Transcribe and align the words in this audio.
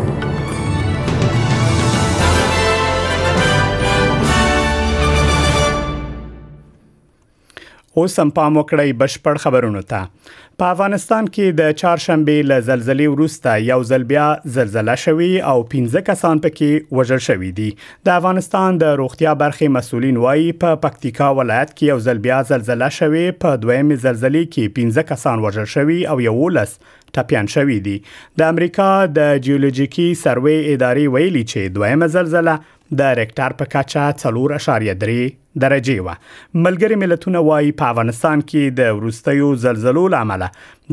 اوس 7.98 8.16
هم 8.20 8.30
پام 8.36 8.56
وکړئ 8.58 8.90
بشپړ 8.98 9.38
خبرونه 9.44 9.80
ته 9.92 10.34
په 10.62 10.66
افغانستان 10.74 11.28
کې 11.36 11.56
د 11.60 11.72
چهارشنبه 11.80 12.36
له 12.50 12.62
زلزلې 12.66 13.14
وروسته 13.14 13.54
یو 13.68 13.78
ځل 13.88 14.04
بیا 14.12 14.26
زلزلہ 14.56 14.94
شوی 15.04 15.30
او 15.52 15.54
15 15.72 16.04
کسان 16.08 16.42
پکې 16.44 16.98
وژل 17.00 17.22
شوی 17.26 17.50
دي 17.56 17.66
د 18.08 18.12
افغانستان 18.18 18.78
د 18.82 18.94
روغتیا 19.02 19.32
برخې 19.42 19.74
مسولین 19.78 20.20
وایي 20.26 20.52
په 20.64 20.78
پکتیکا 20.84 21.30
ولایت 21.40 21.72
کې 21.72 21.94
یو 21.94 21.98
ځل 22.06 22.22
بیا 22.28 22.38
زلزلہ 22.52 22.92
شوی 23.00 23.24
په 23.46 23.56
دویم 23.66 23.90
زلزلې 23.94 24.52
کې 24.54 24.78
15 24.80 25.10
کسان 25.12 25.44
وژل 25.46 25.68
شوی 25.76 25.98
او 26.14 26.16
یو 26.28 26.36
لس 26.58 26.78
ټپيان 26.84 27.54
شوی 27.56 27.80
دي 27.88 27.96
د 28.42 28.54
امریکا 28.54 28.90
د 29.18 29.44
جیولوجیکی 29.48 30.08
سروې 30.24 30.76
ادارې 30.76 31.18
ویلي 31.18 31.44
چې 31.50 31.76
دویم 31.80 32.08
زلزلہ 32.18 32.56
د 33.02 33.18
ریکټر 33.18 33.60
په 33.62 33.70
کچه 33.76 34.66
4.3 34.68 35.20
درجه 35.58 36.02
و 36.02 36.10
ملګری 36.54 36.94
ملتونه 37.02 37.40
وایي 37.50 37.72
په 37.80 37.90
افغانستان 37.94 38.42
کې 38.50 38.62
د 38.80 38.98
وروستیو 39.00 39.50
زلزلو 39.64 40.04
لامل 40.14 40.44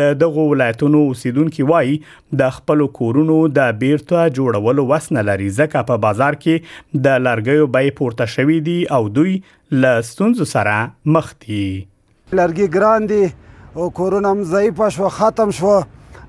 د 0.00 0.14
دغه 0.22 0.46
ولایتونو 0.52 1.02
اوسیدونکو 1.10 1.66
وایي 1.72 1.96
د 2.42 2.54
خپل 2.58 2.84
کورونو 3.00 3.38
د 3.58 3.72
بیرته 3.82 4.22
جوړولو 4.38 4.88
وس 4.92 5.10
نه 5.18 5.26
لري 5.30 5.50
ځکه 5.58 5.88
په 5.90 6.02
بازار 6.06 6.38
کې 6.44 7.02
د 7.08 7.18
لارګیو 7.26 7.70
بای 7.78 7.90
پورته 8.00 8.32
شوي 8.36 8.58
دي 8.70 8.78
او 8.98 9.02
دوی 9.20 9.34
له 9.84 10.06
ستونزو 10.12 10.48
سره 10.54 10.78
مخ 11.18 11.32
دي 11.46 11.62
لارګي 12.40 12.72
ګران 12.78 13.10
دي 13.12 13.22
او 13.84 13.90
کورونه 14.00 14.34
هم 14.34 14.46
ضعیف 14.54 14.82
شو 14.98 15.12
ختم 15.18 15.54
شو 15.60 15.74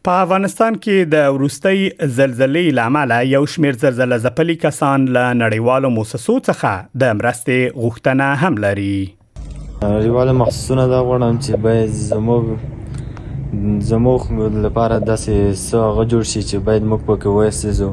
په 0.08 0.18
افغانستان 0.24 0.80
کې 0.80 1.12
د 1.16 1.28
ورستۍ 1.38 1.86
زلزلې 2.16 2.80
لامل 2.80 3.14
یو 3.34 3.44
شمېر 3.54 3.82
زلزلې 3.86 4.26
ځپلي 4.28 4.58
کسان 4.66 5.06
له 5.20 5.28
نړیوالو 5.44 5.94
موسسو 6.00 6.40
څخه 6.40 7.04
د 7.06 7.14
مرستې 7.22 7.84
غوښتنه 7.84 8.34
هم 8.46 8.60
لري 8.68 8.96
نړیوالو 9.84 10.34
مخصوصینو 10.42 10.84
دا 10.94 11.00
غواړم 11.08 11.36
چې 11.44 11.52
باید 11.64 11.92
زموږ 12.10 12.44
زموږ 13.90 14.20
لپاره 14.66 14.96
داسې 15.10 15.34
څه 15.68 15.78
هغه 15.88 16.04
جوړ 16.14 16.22
شي 16.32 16.42
چې 16.50 16.58
باید 16.70 16.84
موږ 16.92 17.02
پکې 17.08 17.28
واوسېږو 17.30 17.90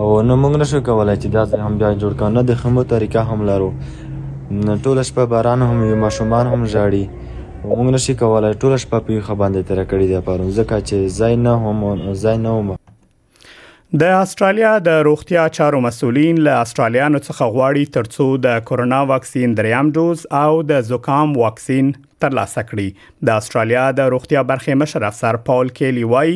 او 0.00 0.08
نه 0.28 0.34
موږ 0.42 0.52
نشو 0.62 0.80
کولی 0.88 1.14
چې 1.22 1.28
دا 1.34 1.42
هم 1.68 1.74
بیا 1.82 1.90
جوړ 2.00 2.12
کړو 2.18 2.30
نه 2.36 2.42
د 2.50 2.58
خمو 2.62 2.82
طریقه 2.92 3.22
هم 3.30 3.40
لرو 3.50 3.70
نه 4.66 4.74
ټوله 4.84 5.02
شپه 5.10 5.24
باران 5.32 5.60
هم 5.68 5.76
وي 5.86 5.94
ماشومان 6.04 6.44
هم 6.54 6.60
ژاړي 6.72 7.04
موږ 7.68 7.88
نشي 7.94 8.14
کولی 8.24 8.52
ټوله 8.60 8.76
شپه 8.84 8.98
په 9.06 9.12
یخه 9.12 9.34
باندې 9.40 9.60
تېره 9.68 9.84
کړې 9.90 10.06
ده 10.12 10.20
پرون 10.28 10.50
ځکه 10.60 10.74
چې 10.86 10.96
ځای 11.20 11.34
نه 11.44 11.52
هم 11.64 11.78
ځای 12.24 12.36
نه 12.44 12.50
وم 12.58 12.68
د 13.92 14.02
استرالیا 14.12 14.70
د 14.86 14.90
روغتیا 15.06 15.44
چارو 15.52 15.78
مسولین 15.84 16.36
له 16.46 16.50
استرالیانو 16.62 17.18
څخه 17.26 17.46
غواړي 17.54 17.84
ترڅو 17.94 18.26
د 18.46 18.58
کورونا 18.70 18.98
واکسین 19.10 19.54
دریم 19.60 19.86
ډوز 19.98 20.24
او 20.42 20.50
د 20.72 20.82
زکام 20.90 21.32
واکسین 21.36 21.86
ترلاسه 22.22 22.62
کړي 22.70 22.86
د 23.28 23.40
استرالیا 23.42 23.82
د 23.98 24.10
روغتیا 24.14 24.42
برخې 24.50 24.78
مشر 24.82 25.06
افسر 25.08 25.38
پاول 25.48 25.68
کیلی 25.80 26.04
وای 26.12 26.34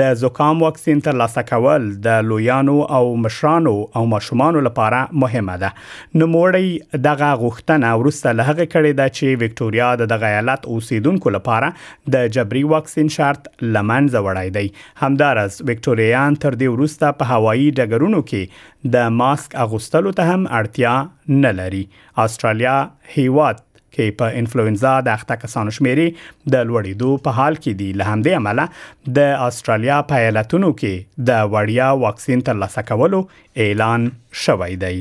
د 0.00 0.16
زکام 0.22 0.62
واکسین 0.64 1.02
ترلاسه 1.08 1.44
کول 1.50 1.88
د 2.06 2.26
لویانو 2.30 2.76
او 2.98 3.02
مشرانو 3.26 3.74
او 4.00 4.04
ماشومان 4.14 4.60
لپاره 4.68 5.20
مهمه 5.24 5.56
ده 5.64 6.22
نو 6.22 6.30
موړی 6.34 7.00
دغه 7.08 7.30
غوښتنه 7.44 7.92
ورسته 8.02 8.34
له 8.40 8.48
هغه 8.50 8.68
کړي 8.74 9.02
ده 9.02 9.14
چې 9.16 9.42
وکټوريا 9.42 9.90
د 10.02 10.10
دغه 10.14 10.32
ایالت 10.34 10.68
اوسیدونکو 10.76 11.34
لپاره 11.36 11.72
د 12.16 12.28
جبري 12.38 12.64
واکسین 12.74 13.12
شرط 13.18 13.48
لمنځه 13.62 14.26
وړای 14.26 14.56
دی 14.58 14.66
همدارس 15.04 15.60
وکټوريان 15.66 16.40
تر 16.46 16.60
دې 16.60 16.76
ورسته 16.78 17.18
په 17.22 17.34
هوایی 17.36 17.70
ډګرونو 17.80 18.24
کې 18.32 18.92
د 18.96 19.16
ماسک 19.22 19.56
اغوستلو 19.66 20.12
ته 20.20 20.34
هم 20.34 20.48
اړتیا 20.60 21.40
نه 21.46 21.56
لري 21.62 21.84
استرالیا 22.24 22.76
هیواد 23.16 23.66
کې 23.96 24.14
په 24.22 24.40
انفلوئنزا 24.40 24.92
د 25.06 25.12
اخته 25.20 25.38
کسانو 25.44 25.74
شمیرې 25.78 26.06
د 26.54 26.66
لوړېدو 26.70 27.14
په 27.28 27.38
حال 27.38 27.60
کې 27.62 27.78
دي 27.82 27.88
له 28.02 28.14
همدې 28.14 28.42
امله 28.42 29.14
د 29.20 29.48
استرالیا 29.48 29.98
په 30.12 30.24
ایالتونو 30.26 30.72
کې 30.82 31.24
د 31.30 31.40
وړیا 31.54 31.90
واکسین 32.04 32.44
ترلاسه 32.50 32.86
کولو 32.92 33.22
اعلان 33.66 34.06
شوی 34.44 34.78
دی 34.84 34.94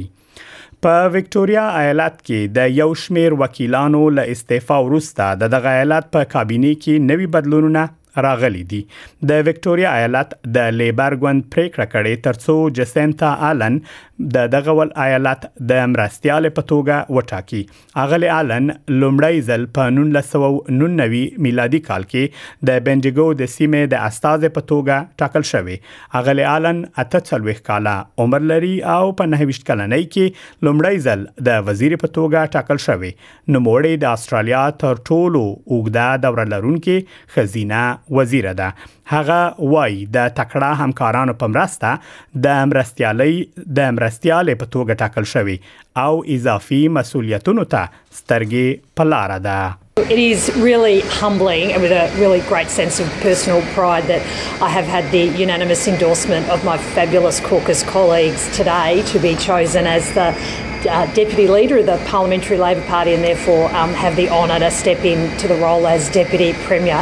په 0.85 0.99
وکټوريا 1.13 1.63
ایالت 1.83 2.19
کې 2.25 2.53
د 2.57 2.75
یو 2.79 2.89
شمیر 3.05 3.33
وکیلانو 3.45 4.03
له 4.17 4.35
استعفا 4.35 4.77
وروسته 4.89 5.29
د 5.43 5.53
دغه 5.55 5.73
ایالت 5.79 6.11
په 6.17 6.29
کابینه 6.35 6.75
کې 6.83 7.09
نوي 7.11 7.27
بدلونونه 7.37 7.87
راغلي 8.27 8.61
دي 8.73 8.81
د 9.31 9.41
وکټوريا 9.47 9.93
ایالت 10.01 10.33
د 10.57 10.75
لیبر 10.81 11.15
ګوند 11.23 11.45
پریکړه 11.55 11.89
کړې 11.93 12.25
ترڅو 12.27 12.55
جسنتا 12.79 13.31
آلن 13.49 13.79
د 14.35 14.49
دغه 14.55 14.73
ول 14.79 14.89
ایالت 15.05 15.45
د 15.71 15.81
مرستيال 15.93 16.49
په 16.59 16.67
توګه 16.71 17.17
وټاکي 17.17 17.61
اغلی 18.05 18.31
آلن 18.37 18.67
لومړی 19.03 19.43
ځل 19.51 19.63
په 19.77 19.93
1999 19.93 21.37
میلادي 21.47 21.81
کال 21.89 22.07
کې 22.13 22.69
د 22.71 22.81
بنډیګو 22.89 23.39
د 23.41 23.51
سیمې 23.55 23.91
د 23.93 24.09
استاد 24.09 24.47
په 24.57 24.67
توګه 24.73 25.21
ټاکل 25.23 25.47
شوی 25.51 25.77
اغلی 26.21 26.47
آلن 26.55 26.81
اته 26.89 27.23
څلويخ 27.29 27.63
کاله 27.69 28.25
عمر 28.25 28.47
لري 28.53 28.73
او 28.97 29.01
په 29.21 29.31
نهويشت 29.35 29.67
کلنۍ 29.71 30.09
کې 30.17 30.65
لومړی 30.69 31.07
ځل 31.07 31.25
د 31.49 31.65
وزیر 31.71 31.97
په 32.03 32.11
توګه 32.17 32.53
ټاکل 32.57 32.83
شوی 32.87 33.13
نو 33.21 33.63
موړې 33.65 34.03
د 34.05 34.13
استرالیا 34.19 34.65
تر 34.83 35.01
ټولو 35.11 35.45
اوږده 35.45 36.21
دوره 36.27 36.47
لرونکې 36.53 37.23
خزینه 37.37 37.81
وزیره 38.11 38.53
ده 38.53 38.73
هغه 39.05 39.53
وای 39.59 40.05
د 40.13 40.27
تکړه 40.29 40.71
همکارانو 40.81 41.33
په 41.33 41.47
مرسته 41.47 41.99
د 42.45 42.65
مرستیالۍ 42.71 43.35
د 43.77 43.91
مرستیالۍ 43.97 44.55
په 44.61 44.65
توګه 44.75 44.93
ټاکل 45.01 45.23
شوی 45.33 45.57
او 46.05 46.13
اضافي 46.37 46.81
مسولیتونو 46.97 47.63
ته 47.73 47.89
سترګې 48.21 48.65
په 48.97 49.03
لار 49.13 49.37
ده 49.49 49.61
It 50.15 50.21
is 50.33 50.43
really 50.67 50.97
humbling 51.21 51.65
and 51.73 51.81
with 51.85 51.95
a 52.03 52.05
really 52.21 52.41
great 52.51 52.69
sense 52.79 52.95
of 53.03 53.07
personal 53.27 53.59
pride 53.77 54.05
that 54.13 54.21
I 54.67 54.69
have 54.77 54.87
had 54.95 55.05
the 55.17 55.23
unanimous 55.45 55.81
endorsement 55.93 56.45
of 56.53 56.59
my 56.71 56.77
fabulous 56.95 57.37
caucus 57.49 57.81
colleagues 57.97 58.41
today 58.61 58.91
to 59.11 59.17
be 59.27 59.33
chosen 59.49 59.83
as 59.97 60.05
the 60.19 60.29
uh, 60.47 60.63
deputy 61.21 61.47
leader 61.57 61.77
of 61.83 61.87
the 61.93 61.99
Parliamentary 62.15 62.57
Labor 62.65 62.85
Party 62.95 63.11
and 63.17 63.23
therefore 63.31 63.63
um, 63.79 63.91
have 64.05 64.15
the 64.23 64.27
honour 64.39 64.59
to 64.67 64.71
step 64.83 64.99
into 65.13 65.45
the 65.55 65.59
role 65.67 65.85
as 65.95 66.01
deputy 66.21 66.49
premier. 66.67 67.01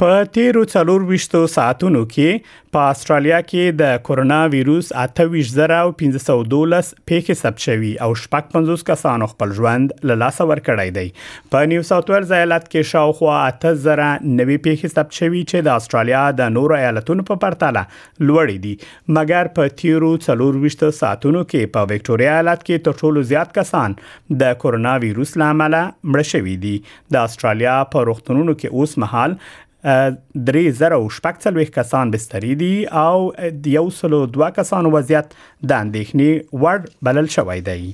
په 0.00 0.20
تیرو 0.34 0.60
څلور 0.72 1.02
وشتو 1.08 1.40
ساعتونو 1.54 1.98
کې 2.12 2.52
په 2.76 2.92
استرالیا 2.92 3.38
کې 3.50 3.74
د 3.80 3.98
کورونا 4.06 4.36
وایروس 4.54 4.86
28512 5.00 6.88
پیښې 7.08 7.38
ثبت 7.40 7.64
شوي 7.64 7.90
او 8.06 8.08
شپږ 8.22 8.54
50 8.54 8.84
کسانو 8.92 9.28
خپل 9.34 9.52
ژوند 9.60 9.92
له 10.10 10.16
لاسه 10.22 10.46
ورکړی 10.50 10.94
دی 10.98 11.52
په 11.56 11.68
نیو 11.74 11.84
ساوث 11.90 12.10
ویلز 12.12 12.32
ایالت 12.38 12.64
کې 12.68 12.94
شاوخوا 12.94 13.34
8000 13.50 14.24
نوي 14.40 14.56
پیښې 14.70 14.96
ثبت 14.96 15.18
شوي 15.20 15.42
چې 15.42 15.68
د 15.70 15.78
استرالیا 15.84 16.22
د 16.42 16.52
نورو 16.56 16.78
ایالتونو 16.80 17.26
په 17.34 17.42
پرتله 17.46 17.84
لوړې 17.86 18.58
دي 18.66 18.72
مګر 19.20 19.54
په 19.62 19.76
تیرو 19.84 20.12
څلور 20.26 20.60
وشتو 20.66 20.92
ساعتونو 21.04 21.44
کې 21.48 21.74
په 21.78 21.88
وکټوريا 21.92 22.32
ایالت 22.38 22.64
کې 22.68 22.86
تر 22.90 22.98
ټولو 23.02 23.28
زیات 23.34 23.54
کسان 23.64 24.00
د 24.44 24.60
کورونا 24.66 24.96
وایروس 25.08 25.36
لامل 25.44 25.78
مړه 25.86 26.30
شوي 26.36 26.58
دي 26.68 26.76
د 26.92 27.26
استرالیا 27.28 27.78
په 27.96 28.08
روغتونونو 28.14 28.58
کې 28.62 28.80
اوس 28.80 29.00
مهال 29.06 29.40
3014 29.84 31.70
کسان 31.72 32.10
بستري 32.10 32.54
دي 32.62 32.86
او 33.02 33.32
یو 33.66 33.90
سلو 34.00 34.18
دوه 34.36 34.48
کسان 34.58 34.86
وضعیت 34.94 35.32
د 35.72 35.76
اندېښنې 35.76 36.60
وړ 36.62 37.06
بلل 37.08 37.30
شوی 37.36 37.60
دی 37.68 37.92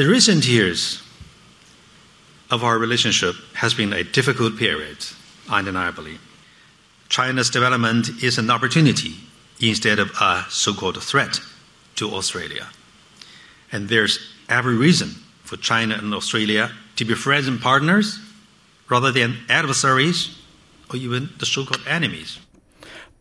The 0.01 0.07
recent 0.17 0.43
years 0.49 0.83
of 2.55 2.65
our 2.69 2.77
relationship 2.85 3.35
has 3.63 3.75
been 3.81 3.93
a 3.93 4.05
difficult 4.19 4.55
period, 4.65 4.99
undeniably. 5.57 6.17
China's 7.17 7.51
development 7.57 8.05
is 8.29 8.35
an 8.43 8.49
opportunity 8.57 9.13
instead 9.71 9.99
of 10.05 10.09
a 10.31 10.33
so-called 10.65 10.99
threat 11.11 11.35
to 11.99 12.05
Australia. 12.19 12.67
And 13.73 13.81
there's 13.93 14.15
every 14.59 14.77
reason 14.87 15.11
for 15.49 15.57
China 15.71 15.95
and 16.03 16.11
Australia 16.21 16.65
to 16.99 17.03
be 17.11 17.15
friends 17.27 17.47
and 17.53 17.59
partners 17.71 18.07
rather 18.95 19.11
than 19.19 19.31
adversaries 19.61 20.19
or 20.89 20.97
even 21.07 21.23
the 21.41 21.47
so 21.55 21.61
called 21.69 21.85
enemies. 21.99 22.31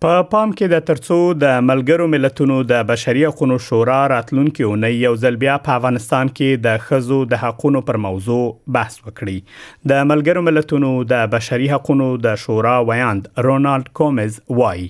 په 0.03 0.07
پا 0.17 0.27
پام 0.33 0.51
کې 0.51 0.71
د 0.73 0.83
ترڅو 0.89 1.15
د 1.39 1.55
ملګرو 1.69 2.05
ملتونو 2.11 2.57
د 2.67 2.85
بشري 2.91 3.23
حقوقو 3.27 3.55
شورا 3.65 3.95
راتلونکي 4.11 4.67
اونۍ 4.67 4.95
یو 4.99 5.11
ځل 5.23 5.37
بیا 5.41 5.55
په 5.65 5.73
افغانستان 5.79 6.29
کې 6.37 6.61
د 6.67 6.77
خزو 6.85 7.17
د 7.33 7.41
حقوقو 7.41 7.81
پر 7.89 7.99
موضوع 8.05 8.45
بحث 8.77 8.95
وکړي 8.99 9.89
د 9.93 10.01
ملګرو 10.11 10.43
ملتونو 10.49 10.91
د 11.11 11.27
بشري 11.35 11.67
حقوقو 11.75 12.07
د 12.29 12.39
شورا 12.47 12.75
ویاند 12.91 13.27
رونالد 13.49 13.91
کومز 14.01 14.39
وای 14.63 14.87